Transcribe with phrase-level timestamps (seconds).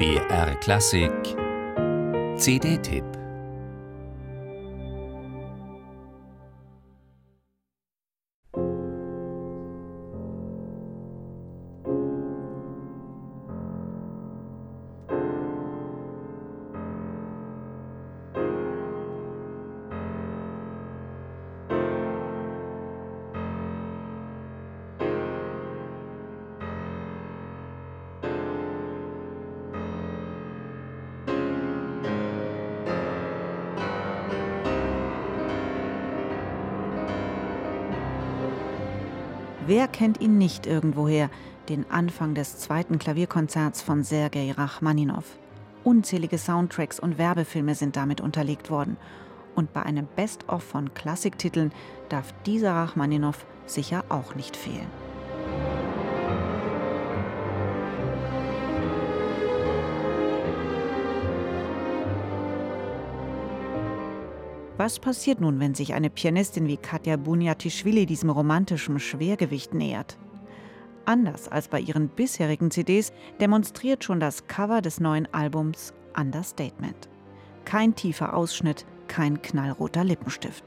[0.00, 1.36] BR Klassik.
[2.38, 3.19] CD-Tipp
[39.70, 41.30] Wer kennt ihn nicht irgendwoher,
[41.68, 45.22] den Anfang des zweiten Klavierkonzerts von Sergei Rachmaninow?
[45.84, 48.96] Unzählige Soundtracks und Werbefilme sind damit unterlegt worden.
[49.54, 51.70] Und bei einem Best-of von Klassiktiteln
[52.08, 54.88] darf dieser Rachmaninow sicher auch nicht fehlen.
[64.80, 70.16] Was passiert nun, wenn sich eine Pianistin wie Katja Bunyatischvili diesem romantischen Schwergewicht nähert?
[71.04, 77.10] Anders als bei ihren bisherigen CDs demonstriert schon das Cover des neuen Albums Understatement.
[77.66, 80.64] Kein tiefer Ausschnitt, kein knallroter Lippenstift.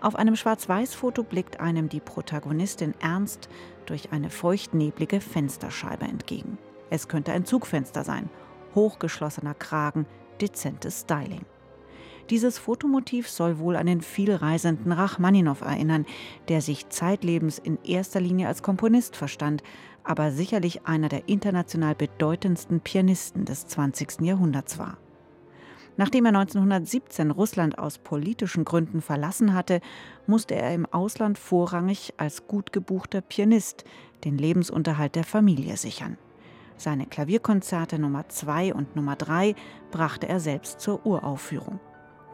[0.00, 3.48] Auf einem Schwarz-Weiß-Foto blickt einem die Protagonistin ernst
[3.86, 6.58] durch eine feuchtneblige Fensterscheibe entgegen.
[6.90, 8.30] Es könnte ein Zugfenster sein,
[8.76, 10.06] hochgeschlossener Kragen,
[10.40, 11.44] dezentes Styling.
[12.30, 16.04] Dieses Fotomotiv soll wohl an den vielreisenden Rachmaninow erinnern,
[16.48, 19.62] der sich zeitlebens in erster Linie als Komponist verstand,
[20.04, 24.20] aber sicherlich einer der international bedeutendsten Pianisten des 20.
[24.20, 24.98] Jahrhunderts war.
[25.96, 29.80] Nachdem er 1917 Russland aus politischen Gründen verlassen hatte,
[30.26, 33.84] musste er im Ausland vorrangig als gut gebuchter Pianist
[34.24, 36.18] den Lebensunterhalt der Familie sichern.
[36.76, 39.56] Seine Klavierkonzerte Nummer 2 und Nummer 3
[39.90, 41.80] brachte er selbst zur Uraufführung.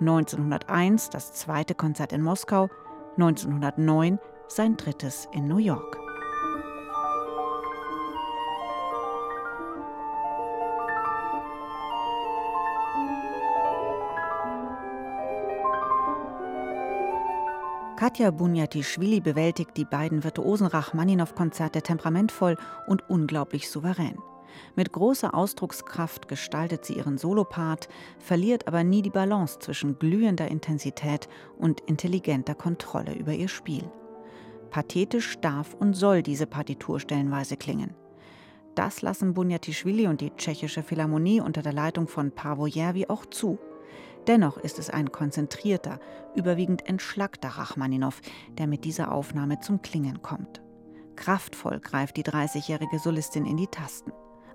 [0.00, 2.68] 1901 das zweite Konzert in Moskau,
[3.16, 4.18] 1909
[4.48, 5.98] sein drittes in New York.
[17.96, 22.56] Katja Bunyatischvili bewältigt die beiden virtuosen Rachmaninow-Konzerte temperamentvoll
[22.86, 24.18] und unglaublich souverän.
[24.76, 27.88] Mit großer Ausdruckskraft gestaltet sie ihren Solopart,
[28.18, 31.28] verliert aber nie die Balance zwischen glühender Intensität
[31.58, 33.84] und intelligenter Kontrolle über ihr Spiel.
[34.70, 37.94] Pathetisch darf und soll diese Partitur stellenweise klingen.
[38.74, 43.58] Das lassen Bunyatischvili und die tschechische Philharmonie unter der Leitung von Pavo Järvi auch zu.
[44.26, 46.00] Dennoch ist es ein konzentrierter,
[46.34, 48.20] überwiegend entschlackter Rachmaninow,
[48.58, 50.60] der mit dieser Aufnahme zum Klingen kommt.
[51.14, 54.12] Kraftvoll greift die 30-jährige Solistin in die Tasten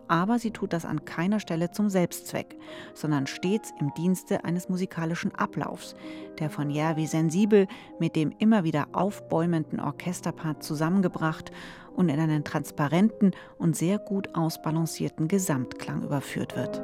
[0.10, 2.58] aber sie tut das an keiner Stelle zum Selbstzweck,
[2.94, 5.96] sondern stets im Dienste eines musikalischen Ablaufs,
[6.40, 7.68] der von Järvi sensibel
[8.00, 11.52] mit dem immer wieder aufbäumenden Orchesterpart zusammengebracht
[11.96, 16.82] und in einen transparenten und sehr gut ausbalancierten Gesamtklang überführt wird.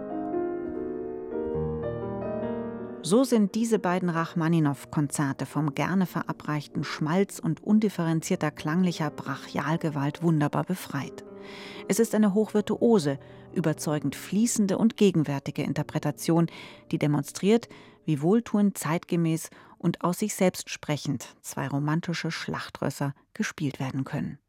[3.01, 11.23] So sind diese beiden Rachmaninow-Konzerte vom gerne verabreichten Schmalz und undifferenzierter klanglicher Brachialgewalt wunderbar befreit.
[11.87, 13.19] Es ist eine hochvirtuose,
[13.53, 16.47] überzeugend fließende und gegenwärtige Interpretation,
[16.91, 17.69] die demonstriert,
[18.05, 24.39] wie wohltuend zeitgemäß und aus sich selbst sprechend zwei romantische Schlachtrösser gespielt werden können.